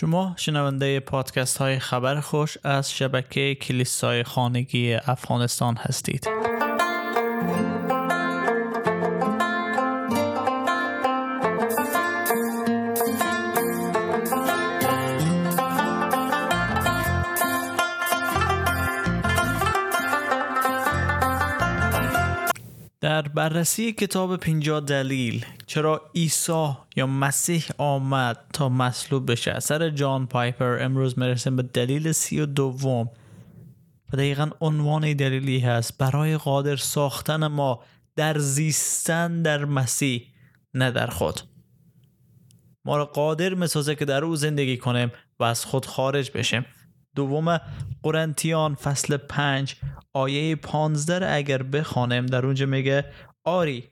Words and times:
شما 0.00 0.34
شنونده 0.36 1.00
پادکست 1.00 1.58
های 1.58 1.78
خبر 1.78 2.20
خوش 2.20 2.58
از 2.64 2.92
شبکه 2.92 3.54
کلیسای 3.54 4.22
خانگی 4.22 4.94
افغانستان 4.94 5.76
هستید. 5.76 6.28
در 23.00 23.22
بررسی 23.22 23.92
کتاب 23.92 24.36
پینجا 24.36 24.80
دلیل 24.80 25.46
چرا 25.68 26.10
عیسی 26.14 26.68
یا 26.96 27.06
مسیح 27.06 27.64
آمد 27.78 28.38
تا 28.52 28.68
مصلوب 28.68 29.30
بشه؟ 29.30 29.50
اثر 29.50 29.90
جان 29.90 30.26
پایپر 30.26 30.78
امروز 30.82 31.18
می‌رسیم 31.18 31.56
به 31.56 31.62
دلیل 31.62 32.12
سی 32.12 32.40
و 32.40 32.46
دوم. 32.46 33.10
و 34.12 34.16
دقیقا 34.16 34.50
عنوان 34.60 35.12
دلیلی 35.12 35.58
هست. 35.60 35.98
برای 35.98 36.36
قادر 36.36 36.76
ساختن 36.76 37.46
ما 37.46 37.82
در 38.16 38.38
زیستن 38.38 39.42
در 39.42 39.64
مسیح 39.64 40.26
نه 40.74 40.90
در 40.90 41.06
خود. 41.06 41.40
ما 42.84 42.96
را 42.96 43.04
قادر 43.04 43.54
می‌سازه 43.54 43.94
که 43.94 44.04
در 44.04 44.24
او 44.24 44.36
زندگی 44.36 44.76
کنیم 44.76 45.12
و 45.40 45.44
از 45.44 45.64
خود 45.64 45.86
خارج 45.86 46.30
بشیم. 46.34 46.66
دوم 47.16 47.60
قرنتیان 48.02 48.74
فصل 48.74 49.16
پنج 49.16 49.76
آیه 50.12 50.56
پانزده 50.56 51.32
اگر 51.32 51.62
بخوانیم 51.62 52.26
در 52.26 52.46
اونجا 52.46 52.66
میگه 52.66 53.04
آری 53.44 53.84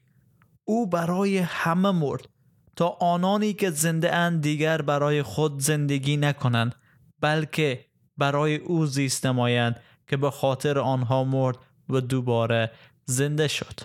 او 0.69 0.87
برای 0.87 1.39
همه 1.39 1.91
مرد 1.91 2.29
تا 2.77 2.89
آنانی 2.89 3.53
که 3.53 3.71
زنده 3.71 4.15
اند 4.15 4.43
دیگر 4.43 4.83
برای 4.83 5.23
خود 5.23 5.61
زندگی 5.61 6.17
نکنند 6.17 6.75
بلکه 7.21 7.85
برای 8.17 8.57
او 8.57 8.87
زیست 8.87 9.27
نمایند 9.27 9.81
که 10.07 10.17
به 10.17 10.31
خاطر 10.31 10.79
آنها 10.79 11.25
مرد 11.25 11.57
و 11.89 12.01
دوباره 12.01 12.71
زنده 13.05 13.49
شد. 13.49 13.81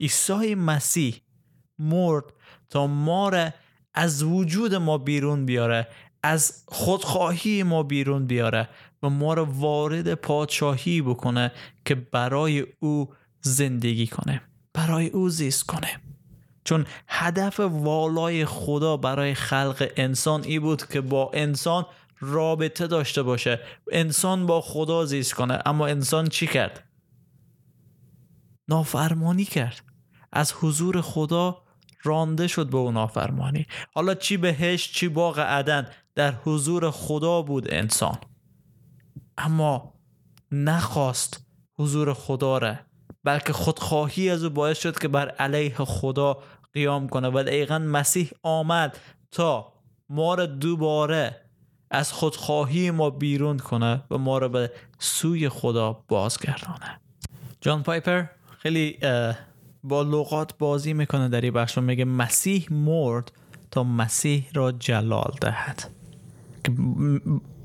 عیسی 0.00 0.54
مسیح 0.54 1.20
مرد 1.78 2.24
تا 2.70 2.86
ما 2.86 3.28
را 3.28 3.50
از 3.94 4.22
وجود 4.22 4.74
ما 4.74 4.98
بیرون 4.98 5.46
بیاره 5.46 5.88
از 6.22 6.64
خودخواهی 6.68 7.62
ما 7.62 7.82
بیرون 7.82 8.26
بیاره 8.26 8.68
و 9.02 9.10
ما 9.10 9.34
رو 9.34 9.44
وارد 9.44 10.14
پادشاهی 10.14 11.02
بکنه 11.02 11.52
که 11.84 11.94
برای 11.94 12.66
او 12.80 13.14
زندگی 13.40 14.06
کنه. 14.06 14.42
برای 14.74 15.08
او 15.08 15.28
زیست 15.28 15.66
کنه. 15.66 16.00
چون 16.64 16.86
هدف 17.08 17.60
والای 17.60 18.44
خدا 18.44 18.96
برای 18.96 19.34
خلق 19.34 19.92
انسان 19.96 20.44
ای 20.44 20.58
بود 20.58 20.86
که 20.88 21.00
با 21.00 21.30
انسان 21.34 21.86
رابطه 22.20 22.86
داشته 22.86 23.22
باشه. 23.22 23.60
انسان 23.92 24.46
با 24.46 24.60
خدا 24.60 25.04
زیست 25.04 25.34
کنه. 25.34 25.58
اما 25.66 25.86
انسان 25.86 26.28
چی 26.28 26.46
کرد؟ 26.46 26.84
نافرمانی 28.68 29.44
کرد. 29.44 29.82
از 30.32 30.52
حضور 30.60 31.00
خدا 31.00 31.62
رانده 32.02 32.46
شد 32.46 32.70
به 32.70 32.76
اون 32.76 32.94
نافرمانی. 32.94 33.66
حالا 33.94 34.14
چی 34.14 34.36
بهش 34.36 34.92
چی 34.92 35.08
باغ 35.08 35.38
عدن 35.38 35.88
در 36.14 36.32
حضور 36.44 36.90
خدا 36.90 37.42
بود 37.42 37.74
انسان. 37.74 38.18
اما 39.38 39.94
نخواست 40.52 41.46
حضور 41.78 42.14
خدا 42.14 42.58
را 42.58 42.76
بلکه 43.24 43.52
خودخواهی 43.52 44.30
از 44.30 44.44
او 44.44 44.50
باعث 44.50 44.78
شد 44.78 44.98
که 44.98 45.08
بر 45.08 45.28
علیه 45.28 45.74
خدا 45.74 46.38
قیام 46.74 47.08
کنه. 47.08 47.28
و 47.28 47.42
دقیقا 47.46 47.78
مسیح 47.78 48.30
آمد 48.42 48.98
تا 49.30 49.72
ما 50.08 50.34
را 50.34 50.46
دوباره 50.46 51.40
از 51.90 52.12
خودخواهی 52.12 52.90
ما 52.90 53.10
بیرون 53.10 53.58
کنه 53.58 54.02
و 54.10 54.18
ما 54.18 54.38
را 54.38 54.48
به 54.48 54.70
سوی 54.98 55.48
خدا 55.48 56.04
بازگردانه. 56.08 57.00
جان 57.60 57.82
پایپر 57.82 58.24
خیلی 58.58 58.98
با 59.84 60.02
لغات 60.02 60.58
بازی 60.58 60.92
می‌کنه 60.92 61.28
در 61.28 61.40
این 61.40 61.52
بخش 61.52 61.78
میگه 61.78 62.04
مسیح 62.04 62.66
مرد 62.72 63.32
تا 63.70 63.84
مسیح 63.84 64.46
را 64.54 64.72
جلال 64.72 65.34
دهد. 65.40 65.90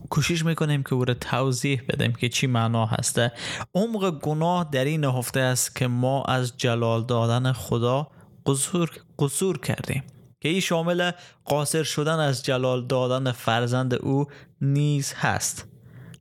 کوشش 0.10 0.46
می‌کنیم 0.46 0.84
که 0.84 0.94
او 0.94 1.06
را 1.06 1.14
توضیح 1.14 1.82
بدیم 1.90 2.14
که 2.14 2.30
چی 2.30 2.48
معنا 2.48 2.86
هسته. 2.86 3.32
عمق 3.76 4.20
گناه 4.20 4.70
در 4.72 4.86
این 4.86 5.02
نهفته 5.02 5.40
است 5.40 5.76
که 5.76 5.88
ما 5.88 6.24
از 6.24 6.58
جلال 6.58 7.04
دادن 7.04 7.52
خدا 7.52 8.08
قصور, 8.46 8.92
قصور 9.20 9.58
کردیم. 9.58 10.04
که 10.42 10.50
این 10.50 10.60
شامل 10.60 11.12
قاصر 11.46 11.84
شدن 11.84 12.20
از 12.20 12.44
جلال 12.44 12.88
دادن 12.88 13.32
فرزند 13.32 13.94
او 13.94 14.26
نیز 14.62 15.14
هست. 15.18 15.66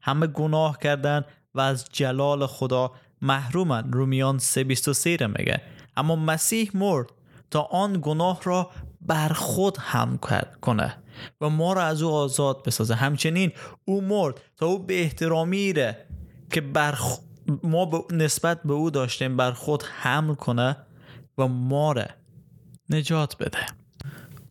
همه 0.03 0.27
گناه 0.27 0.79
کردن 0.79 1.25
و 1.55 1.61
از 1.61 1.85
جلال 1.93 2.47
خدا 2.47 2.93
محرومن. 3.23 3.93
رومیان 3.93 4.39
323 4.39 5.27
میگه. 5.27 5.63
اما 5.97 6.17
مسیح 6.17 6.71
مرد 6.75 7.07
تا 7.51 7.61
آن 7.61 7.99
گناه 8.03 8.41
را 8.43 8.71
بر 9.01 9.29
خود 9.29 9.79
هم 9.81 10.19
کنه. 10.61 10.97
و 11.41 11.49
ما 11.49 11.73
را 11.73 11.83
از 11.83 12.03
او 12.03 12.13
آزاد 12.13 12.65
بسازه. 12.65 12.95
همچنین 12.95 13.53
او 13.85 14.01
مرد 14.01 14.41
تا 14.57 14.67
او 14.67 14.79
به 14.79 15.01
احترامی 15.01 15.73
ره 15.73 16.07
که 16.51 16.61
بر 16.61 16.99
ما 17.63 18.05
نسبت 18.11 18.63
به 18.63 18.73
او 18.73 18.91
داشتیم 18.91 19.37
بر 19.37 19.53
خود 19.53 19.83
حمل 19.83 20.35
کنه 20.35 20.77
و 21.39 21.49
ما 21.49 21.93
را 21.93 22.05
نجات 22.91 23.37
بده. 23.37 23.67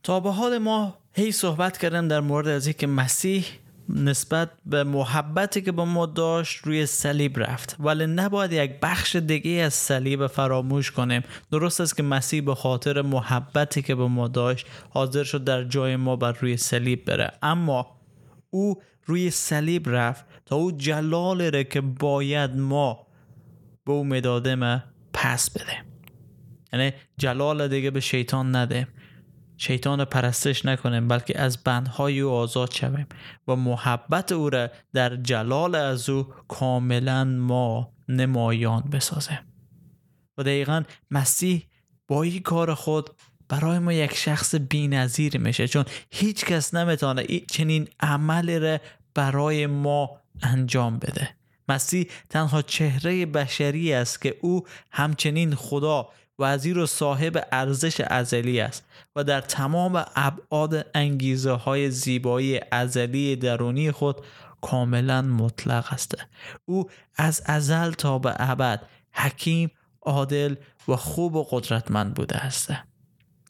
تا 0.03 0.19
به 0.19 0.31
حال 0.31 0.57
ما 0.57 0.97
هی 1.13 1.31
صحبت 1.31 1.77
کردن 1.77 2.07
در 2.07 2.19
مورد 2.19 2.47
از 2.47 2.69
که 2.69 2.87
مسیح 2.87 3.45
نسبت 3.89 4.49
به 4.65 4.83
محبتی 4.83 5.61
که 5.61 5.71
با 5.71 5.85
ما 5.85 6.05
داشت 6.05 6.57
روی 6.57 6.85
صلیب 6.85 7.39
رفت. 7.39 7.75
ولی 7.79 8.07
نباید 8.07 8.53
یک 8.53 8.71
بخش 8.81 9.15
دیگه 9.15 9.51
از 9.51 9.73
صلیب 9.73 10.27
فراموش 10.27 10.91
کنیم. 10.91 11.21
درست 11.51 11.81
است 11.81 11.97
که 11.97 12.03
مسیح 12.03 12.41
به 12.41 12.55
خاطر 12.55 13.01
محبتی 13.01 13.81
که 13.81 13.95
به 13.95 14.07
ما 14.07 14.27
داشت 14.27 14.67
حاضر 14.89 15.23
شد 15.23 15.43
در 15.43 15.63
جای 15.63 15.95
ما 15.95 16.15
بر 16.15 16.31
روی 16.31 16.57
صلیب 16.57 17.05
بره. 17.05 17.31
اما 17.41 17.99
او 18.49 18.81
روی 19.05 19.31
صلیب 19.31 19.89
رفت 19.89 20.25
تا 20.45 20.55
او 20.55 20.71
جلال 20.71 21.41
ره 21.41 21.63
که 21.63 21.81
باید 21.81 22.55
ما 22.55 23.07
به 23.85 23.91
او 23.91 24.03
مداده 24.03 24.81
پس 25.13 25.49
بده. 25.49 25.77
یعنی 26.73 26.93
جلال 27.17 27.67
دیگه 27.67 27.91
به 27.91 27.99
شیطان 27.99 28.55
نده. 28.55 28.87
شیطان 29.57 30.05
پرستش 30.05 30.65
نکنیم 30.65 31.07
بلکه 31.07 31.39
از 31.39 31.63
بندهای 31.63 32.19
او 32.19 32.31
آزاد 32.31 32.71
شویم 32.71 33.07
و 33.47 33.55
محبت 33.55 34.31
او 34.31 34.49
را 34.49 34.69
در 34.93 35.15
جلال 35.15 35.75
از 35.75 36.09
او 36.09 36.23
کاملا 36.47 37.23
ما 37.23 37.93
نمایان 38.07 38.83
بسازیم. 38.91 39.39
و 40.37 40.43
دقیقا 40.43 40.83
مسیح 41.11 41.67
با 42.07 42.23
این 42.23 42.41
کار 42.41 42.73
خود 42.73 43.09
برای 43.49 43.79
ما 43.79 43.93
یک 43.93 44.15
شخص 44.15 44.55
بی 44.55 44.87
نظیر 44.87 45.37
میشه 45.37 45.67
چون 45.67 45.85
هیچ 46.11 46.45
کس 46.45 46.73
نمی‌تونه 46.73 47.25
چنین 47.51 47.87
عمل 47.99 48.59
را 48.59 48.79
برای 49.13 49.67
ما 49.67 50.09
انجام 50.41 50.99
بده. 50.99 51.29
مسیح 51.69 52.07
تنها 52.29 52.61
چهره 52.61 53.25
بشری 53.25 53.93
است 53.93 54.21
که 54.21 54.37
او 54.41 54.67
همچنین 54.91 55.55
خدا 55.55 56.09
وزیر 56.39 56.77
و 56.77 56.85
صاحب 56.85 57.47
ارزش 57.51 58.01
ازلی 58.01 58.59
است 58.59 58.85
و 59.15 59.23
در 59.23 59.41
تمام 59.41 60.05
ابعاد 60.15 60.85
انگیزه 60.93 61.51
های 61.51 61.91
زیبایی 61.91 62.59
ازلی 62.71 63.35
درونی 63.35 63.91
خود 63.91 64.25
کاملا 64.61 65.21
مطلق 65.21 65.93
است. 65.93 66.15
او 66.65 66.89
از 67.15 67.41
ازل 67.45 67.91
تا 67.91 68.19
به 68.19 68.35
ابد 68.39 68.81
حکیم 69.13 69.71
عادل 70.01 70.55
و 70.87 70.95
خوب 70.95 71.35
و 71.35 71.43
قدرتمند 71.43 72.13
بوده 72.13 72.37
است. 72.37 72.67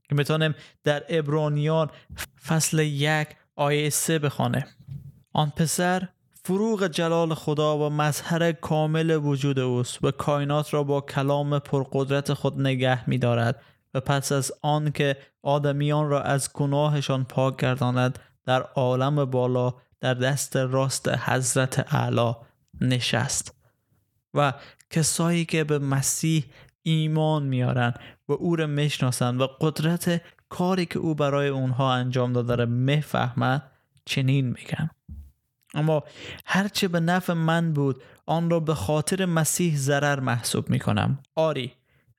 که 0.09 0.15
می‌تونیم 0.15 0.55
در 0.83 1.03
ابرانیان 1.09 1.89
فصل 2.45 2.79
یک 2.79 3.27
آیه 3.55 3.89
سه 3.89 4.19
بخوانه 4.19 4.67
آن 5.33 5.49
پسر 5.49 6.07
فروغ 6.47 6.87
جلال 6.87 7.33
خدا 7.33 7.77
و 7.77 7.89
مظهر 7.89 8.51
کامل 8.51 9.19
وجود 9.23 9.59
اوست 9.59 10.03
و 10.03 10.11
کائنات 10.11 10.73
را 10.73 10.83
با 10.83 11.01
کلام 11.01 11.59
پرقدرت 11.59 12.33
خود 12.33 12.59
نگه 12.59 13.09
می 13.09 13.17
دارد 13.17 13.61
و 13.93 13.99
پس 13.99 14.31
از 14.31 14.51
آن 14.61 14.91
که 14.91 15.17
آدمیان 15.43 16.09
را 16.09 16.21
از 16.21 16.53
گناهشان 16.53 17.23
پاک 17.23 17.57
گرداند 17.57 18.19
در 18.45 18.61
عالم 18.61 19.25
بالا 19.25 19.73
در 19.99 20.13
دست 20.13 20.55
راست 20.55 21.09
حضرت 21.09 21.93
اعلی 21.93 22.33
نشست 22.81 23.55
و 24.33 24.53
کسایی 24.89 25.45
که 25.45 25.63
به 25.63 25.79
مسیح 25.79 26.45
ایمان 26.83 27.43
میارن 27.43 27.93
و 28.27 28.33
او 28.33 28.55
را 28.55 28.67
می‌شناسند 28.67 29.41
و 29.41 29.47
قدرت 29.61 30.21
کاری 30.49 30.85
که 30.85 30.99
او 30.99 31.15
برای 31.15 31.47
اونها 31.47 31.93
انجام 31.93 32.33
داده 32.33 32.55
را 32.55 32.65
می‌فهمند 32.65 33.61
چنین 34.05 34.45
میگن. 34.45 34.89
اما 35.75 36.03
هرچه 36.45 36.87
به 36.87 36.99
نفع 36.99 37.33
من 37.33 37.73
بود 37.73 38.03
آن 38.25 38.49
را 38.49 38.59
به 38.59 38.75
خاطر 38.75 39.25
مسیح 39.25 39.77
ضرر 39.77 40.19
محسوب 40.19 40.69
می 40.69 40.79
کنم 40.79 41.19
آری 41.35 41.73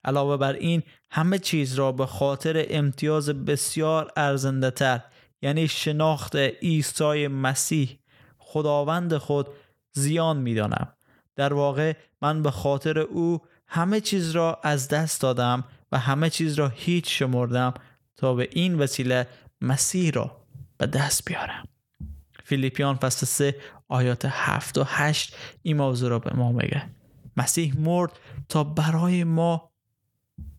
علاوه 0.04 0.36
بر 0.36 0.52
این 0.52 0.82
همه 1.10 1.38
چیز 1.38 1.74
را 1.74 1.92
به 1.92 2.06
خاطر 2.06 2.66
امتیاز 2.68 3.30
بسیار 3.30 4.12
ارزنده 4.16 4.70
تر 4.70 5.00
یعنی 5.42 5.68
شناخت 5.68 6.36
عیسی 6.36 7.26
مسیح 7.26 7.98
خداوند 8.38 9.16
خود 9.16 9.48
زیان 9.92 10.36
می‌دانم. 10.36 10.88
در 11.36 11.52
واقع 11.52 11.92
من 12.22 12.42
به 12.42 12.50
خاطر 12.50 12.98
او 12.98 13.40
همه 13.66 14.00
چیز 14.00 14.30
را 14.30 14.60
از 14.62 14.88
دست 14.88 15.20
دادم 15.20 15.64
و 15.92 15.98
همه 15.98 16.30
چیز 16.30 16.54
را 16.54 16.68
هیچ 16.68 17.18
شمردم 17.18 17.74
تا 18.16 18.34
به 18.34 18.48
این 18.52 18.78
وسیله 18.78 19.26
مسیح 19.60 20.10
را 20.10 20.36
به 20.78 20.86
دست 20.86 21.24
بیارم. 21.24 21.68
فیلیپیان 22.46 22.96
فصل 22.96 23.26
3 23.26 23.56
آیات 23.88 24.26
7 24.30 24.78
و 24.78 24.84
8 24.86 25.36
این 25.62 25.76
موضوع 25.76 26.10
را 26.10 26.18
به 26.18 26.36
ما 26.36 26.52
میگه 26.52 26.90
مسیح 27.36 27.80
مرد 27.80 28.12
تا 28.48 28.64
برای 28.64 29.24
ما 29.24 29.70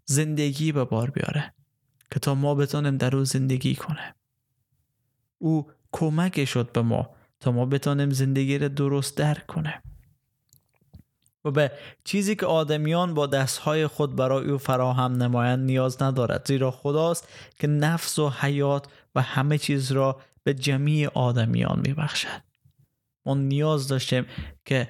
زندگی 0.06 0.72
به 0.72 0.84
بار 0.84 1.10
بیاره 1.10 1.54
که 2.12 2.20
تا 2.20 2.36
ما 2.36 2.56
بتونیم 2.56 2.98
در 2.98 3.16
او 3.16 3.26
زندگی 3.26 3.76
کنه 3.76 4.16
او 5.38 5.72
کمک 5.92 6.46
شد 6.46 6.72
به 6.72 6.82
ما 6.82 7.10
تا 7.40 7.52
ما 7.52 7.66
بتونیم 7.66 8.10
زندگی 8.10 8.58
را 8.58 8.68
درست 8.68 9.18
درک 9.18 9.46
کنه 9.46 9.82
و 11.46 11.52
به 11.52 11.72
چیزی 12.04 12.36
که 12.36 12.46
آدمیان 12.46 13.14
با 13.14 13.28
دستهای 13.28 13.88
خود 13.88 14.16
برای 14.16 14.50
او 14.50 14.58
فراهم 14.58 15.14
نمایند 15.14 15.66
نیاز 15.66 16.02
ندارد 16.02 16.48
زیرا 16.48 16.72
خداست 16.72 17.28
که 17.60 17.68
نفس 17.68 18.20
و 18.20 18.30
حیات 18.30 18.88
و 19.16 19.22
همه 19.22 19.58
چیز 19.58 19.92
را 19.92 20.20
به 20.48 20.54
جمعی 20.54 21.06
آدمیان 21.06 21.82
میبخشد. 21.88 22.42
ما 23.26 23.36
نیاز 23.36 23.88
داشتیم 23.88 24.26
که 24.66 24.88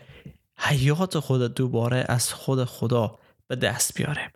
حیات 0.58 1.20
خود 1.20 1.56
دوباره 1.56 2.06
از 2.10 2.34
خود 2.34 2.64
خدا 2.64 3.20
به 3.48 3.56
دست 3.56 3.98
بیاریم. 3.98 4.30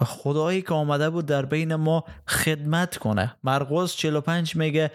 و 0.00 0.04
خدایی 0.04 0.62
که 0.62 0.74
آمده 0.74 1.10
بود 1.10 1.26
در 1.26 1.46
بین 1.46 1.74
ما 1.74 2.04
خدمت 2.26 2.96
کنه. 2.96 3.36
مرقس 3.44 3.96
45 3.96 4.56
میگه 4.56 4.90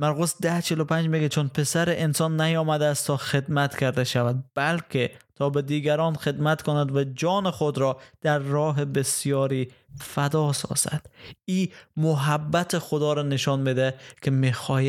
مرقس 0.00 0.40
10 0.42 0.62
45 0.62 1.08
میگه 1.08 1.28
چون 1.28 1.48
پسر 1.48 1.88
انسان 1.88 2.40
نیامده 2.40 2.84
است 2.84 3.06
تا 3.06 3.16
خدمت 3.16 3.78
کرده 3.78 4.04
شود 4.04 4.44
بلکه 4.54 5.10
تا 5.34 5.50
به 5.50 5.62
دیگران 5.62 6.14
خدمت 6.14 6.62
کند 6.62 6.96
و 6.96 7.04
جان 7.04 7.50
خود 7.50 7.78
را 7.78 8.00
در 8.20 8.38
راه 8.38 8.84
بسیاری 8.84 9.72
فدا 9.98 10.52
سازد. 10.52 11.06
این 11.44 11.68
محبت 11.96 12.78
خدا 12.78 13.12
را 13.12 13.22
نشان 13.22 13.60
میده 13.60 13.94
که 14.22 14.30
می‌خواه 14.30 14.82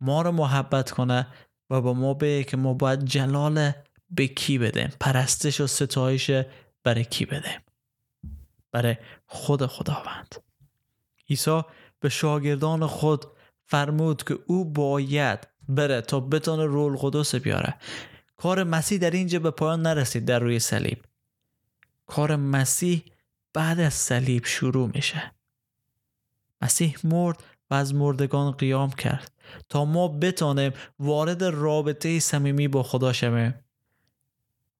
ما 0.00 0.22
رو 0.22 0.32
محبت 0.32 0.90
کنه 0.90 1.26
و 1.70 1.80
با 1.80 1.94
ما 1.94 2.14
به 2.14 2.44
که 2.44 2.56
ما 2.56 2.74
باید 2.74 3.04
جلال 3.04 3.72
به 4.10 4.26
کی 4.26 4.58
بدیم 4.58 4.92
پرستش 5.00 5.60
و 5.60 5.66
ستایش 5.66 6.30
برای 6.84 7.04
کی 7.04 7.24
بدیم 7.24 7.60
برای 8.72 8.96
خود 9.26 9.66
خداوند. 9.66 10.34
عیسی 11.30 11.62
به 12.00 12.08
شاگردان 12.08 12.86
خود 12.86 13.35
فرمود 13.66 14.22
که 14.22 14.38
او 14.46 14.64
باید 14.64 15.48
بره 15.68 16.00
تا 16.00 16.20
بتونه 16.20 16.64
رول 16.64 16.96
قدس 17.00 17.34
بیاره. 17.34 17.74
کار 18.36 18.64
مسیح 18.64 18.98
در 18.98 19.10
اینجا 19.10 19.38
به 19.38 19.50
پایان 19.50 19.82
نرسید 19.82 20.24
در 20.24 20.38
روی 20.38 20.58
صلیب. 20.58 21.04
کار 22.06 22.36
مسیح 22.36 23.04
بعد 23.52 23.80
از 23.80 23.94
صلیب 23.94 24.44
شروع 24.44 24.90
میشه. 24.94 25.32
مسیح 26.62 26.96
مرد 27.04 27.42
و 27.70 27.74
از 27.74 27.94
مردگان 27.94 28.52
قیام 28.52 28.90
کرد 28.90 29.32
تا 29.68 29.84
ما 29.84 30.08
بتانیم 30.08 30.72
وارد 30.98 31.44
رابطه 31.44 32.18
صمیمی 32.18 32.68
با 32.68 32.82
خدا 32.82 33.12
شویم. 33.12 33.54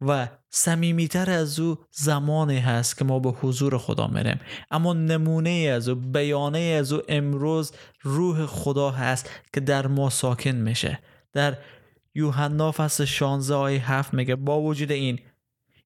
و 0.00 0.28
صمیمیتر 0.50 1.30
از 1.30 1.60
او 1.60 1.78
زمانی 1.90 2.58
هست 2.58 2.98
که 2.98 3.04
ما 3.04 3.18
به 3.18 3.30
حضور 3.30 3.78
خدا 3.78 4.06
میریم. 4.06 4.40
اما 4.70 4.92
نمونه 4.92 5.50
از 5.50 5.88
او 5.88 5.94
بیانه 5.94 6.58
از 6.58 6.92
او 6.92 7.02
امروز 7.08 7.72
روح 8.02 8.46
خدا 8.46 8.90
هست 8.90 9.30
که 9.52 9.60
در 9.60 9.86
ما 9.86 10.10
ساکن 10.10 10.50
میشه. 10.50 10.98
در 11.32 11.56
یوحنا 12.14 12.72
فصل 12.72 13.04
16 13.04 13.54
آیه 13.54 13.92
7 13.92 14.14
میگه 14.14 14.36
با 14.36 14.60
وجود 14.60 14.92
این 14.92 15.18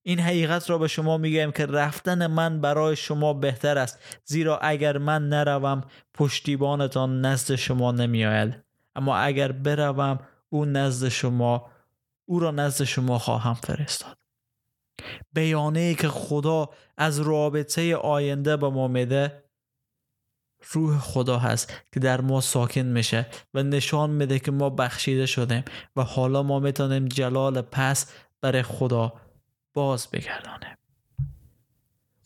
این 0.03 0.19
حقیقت 0.19 0.71
را 0.71 0.79
به 0.79 0.89
شما 0.89 1.19
میگم 1.19 1.51
که 1.51 1.67
رفتن 1.67 2.27
من 2.27 2.61
برای 2.61 2.97
شما 2.97 3.33
بهتر 3.33 3.79
است 3.79 3.99
زیرا 4.25 4.59
اگر 4.59 4.99
من 4.99 5.29
نروم 5.29 5.85
پشتیبانتان 6.15 7.21
نزد 7.21 7.55
شما 7.55 7.93
نمیآید. 7.93 8.55
اما 8.97 9.17
اگر 9.17 9.53
بروم 9.53 10.19
او 10.49 10.65
نزد 10.65 11.09
شما 11.09 11.71
او 12.31 12.41
را 12.41 12.51
نزد 12.51 12.85
شما 12.85 13.19
خواهم 13.19 13.55
فرستاد. 13.55 14.19
بیانه 15.33 15.81
ای 15.81 15.95
که 15.95 16.09
خدا 16.09 16.71
از 16.97 17.21
رابطه 17.21 17.97
آینده 17.97 18.57
به 18.57 18.69
ما 18.69 18.89
میده 18.89 19.45
روح 20.73 20.99
خدا 20.99 21.39
هست 21.39 21.73
که 21.93 22.01
در 22.01 22.21
ما 22.21 22.41
ساکن 22.41 22.81
میشه 22.81 23.27
و 23.55 23.63
نشان 23.63 24.11
میده 24.11 24.39
که 24.39 24.51
ما 24.51 24.71
بخشیده 24.71 25.27
شدیم 25.27 25.65
و 25.97 26.03
حالا 26.03 26.43
ما 26.43 26.61
می‌تونیم 26.61 27.09
جلال 27.09 27.61
پس 27.61 28.13
برای 28.41 28.63
خدا 28.63 29.13
باز 29.75 30.11
بگردانیم. 30.11 30.77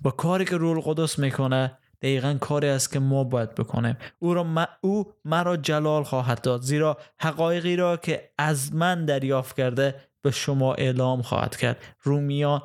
و 0.05 0.11
کاری 0.11 0.45
که 0.45 0.57
روح 0.57 0.77
القدس 0.77 1.19
می‌کنه 1.19 1.79
دقیقا 2.03 2.37
کاری 2.41 2.69
است 2.69 2.93
که 2.93 2.99
ما 2.99 3.25
باید 3.25 3.55
بکنیم. 3.55 3.97
او 4.19 4.35
را 4.35 4.69
او 4.81 5.13
مرا 5.25 5.57
جلال 5.57 6.03
خواهد 6.03 6.41
داد 6.41 6.63
زیرا 6.63 6.99
حقایقی 7.19 7.77
را 7.77 7.97
که 7.97 8.31
از 8.39 8.75
من 8.75 9.05
دریافت 9.05 9.57
کرده 9.57 9.95
به 10.23 10.31
شما 10.31 10.75
اعلام 10.75 11.23
خواهد 11.23 11.57
کرد. 11.57 11.77
رومیان 12.03 12.63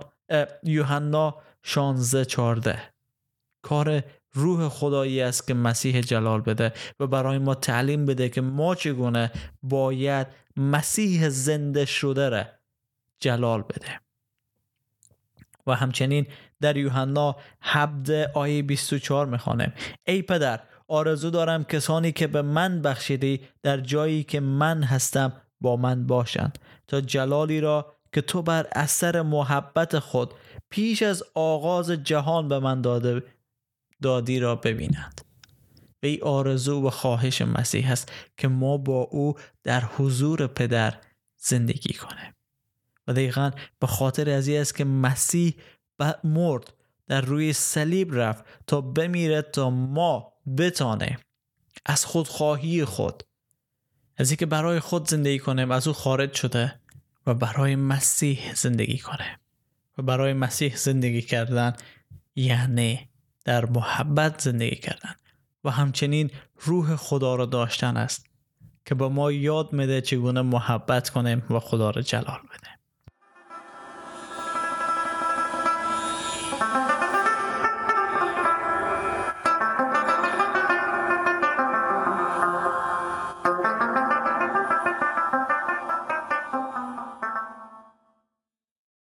یوحنا 0.64 1.36
16 1.64 2.26
14 2.26 2.80
کار 3.62 4.04
روح 4.34 4.70
خدایی 4.70 5.22
است 5.22 5.48
که 5.48 5.54
مسیح 5.54 6.02
جلال 6.02 6.42
بده 6.42 6.74
و 7.00 7.08
برای 7.08 7.38
ما 7.38 7.56
تعلیم 7.56 8.06
بده 8.06 8.30
که 8.30 8.42
ما 8.42 8.76
چگونه 8.76 9.32
باید 9.64 10.28
مسیح 10.58 11.30
زنده 11.30 11.86
شده 11.86 12.30
را 12.30 12.44
جلال 13.20 13.62
بده 13.62 14.00
و 15.68 15.76
همچنین 15.76 16.28
در 16.62 16.78
یوحنا 16.78 17.36
17 17.62 18.32
آیه 18.34 18.64
24 18.64 19.26
می‌خوانیم 19.26 19.74
ای 20.08 20.22
پدر 20.22 20.60
آرزو 20.88 21.30
دارم 21.30 21.64
کسانی 21.64 22.12
که 22.12 22.28
به 22.28 22.42
من 22.42 22.82
بخشیدی 22.82 23.42
در 23.64 23.78
جایی 23.78 24.24
که 24.24 24.40
من 24.40 24.84
هستم 24.84 25.34
با 25.62 25.76
من 25.76 26.08
باشند. 26.08 26.60
تا 26.88 27.02
جلالی 27.02 27.62
را 27.62 27.96
که 28.14 28.22
تو 28.22 28.42
بر 28.42 28.68
اثر 28.72 29.22
محبت 29.22 30.00
خود 30.00 30.34
پیش 30.70 31.04
از 31.04 31.24
آغاز 31.34 31.92
جهان 31.92 32.48
به 32.48 32.60
من 32.60 32.82
داده 32.82 33.24
دادی 34.02 34.40
را 34.40 34.56
ببینند. 34.56 35.22
و 36.04 36.06
ای 36.06 36.20
آرزو 36.22 36.88
و 36.88 36.90
خواهش 36.90 37.42
مسیح 37.42 37.92
است 37.92 38.12
که 38.38 38.48
ما 38.48 38.78
با 38.78 39.02
او 39.02 39.36
در 39.64 39.82
حضور 39.82 40.48
پدر 40.48 40.98
زندگی 41.38 41.94
کنیم. 41.94 42.34
و 43.08 43.14
دقیقا 43.14 43.52
به 43.80 43.88
خاطر 43.88 44.30
از 44.30 44.50
است 44.50 44.76
که 44.76 44.86
مسیح 44.86 45.56
مرد 46.24 46.74
در 47.08 47.22
روی 47.22 47.54
صلیب 47.54 48.16
رفت 48.16 48.44
تا 48.68 48.82
بمیره 48.82 49.42
تا 49.42 49.70
ما 49.70 50.34
بتانه. 50.58 51.20
از 51.86 52.06
خودخواهی 52.06 52.86
خود. 52.86 53.24
از 54.18 54.30
اینکه 54.30 54.46
برای 54.46 54.80
خود 54.80 55.10
زندگی 55.10 55.40
کنیم 55.40 55.72
از 55.72 55.88
او 55.88 55.94
خارج 55.94 56.34
شده 56.34 56.80
و 57.28 57.34
برای 57.34 57.76
مسیح 57.76 58.54
زندگی 58.54 58.98
کنه. 58.98 59.40
و 59.98 60.02
برای 60.02 60.34
مسیح 60.34 60.76
زندگی 60.76 61.22
کردن 61.22 61.74
یعنی 62.36 63.10
در 63.46 63.66
محبت 63.66 64.42
زندگی 64.42 64.76
کردن. 64.76 65.16
و 65.64 65.72
همچنین 65.72 66.32
روح 66.60 66.96
خدا 66.96 67.36
را 67.36 67.46
داشتن 67.46 67.98
است 67.98 68.26
که 68.86 68.96
به 68.96 69.08
ما 69.08 69.32
یاد 69.32 69.74
میده 69.74 70.02
چگونه 70.02 70.42
محبت 70.42 71.10
کنیم 71.10 71.44
و 71.50 71.60
خدا 71.60 71.90
را 71.90 72.02
جلال 72.02 72.40
بده 72.54 72.69